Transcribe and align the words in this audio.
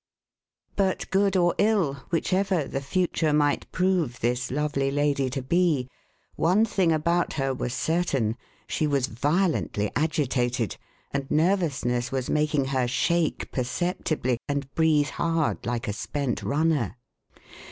But 0.75 1.07
good 1.11 1.37
or 1.37 1.53
ill, 1.59 1.93
whichever 2.09 2.65
the 2.67 2.81
future 2.81 3.33
might 3.33 3.71
prove 3.71 4.19
this 4.19 4.49
lovely 4.49 4.89
lady 4.89 5.29
to 5.29 5.43
be, 5.43 5.87
one 6.35 6.65
thing 6.65 6.91
about 6.91 7.33
her 7.33 7.53
was 7.53 7.71
certain: 7.75 8.35
she 8.65 8.87
was 8.87 9.05
violently 9.05 9.91
agitated, 9.95 10.77
and 11.11 11.29
nervousness 11.29 12.11
was 12.11 12.31
making 12.31 12.65
her 12.65 12.87
shake 12.87 13.51
perceptibly 13.51 14.39
and 14.47 14.73
breathe 14.73 15.09
hard, 15.09 15.63
like 15.67 15.87
a 15.87 15.93
spent 15.93 16.41
runner. 16.41 16.97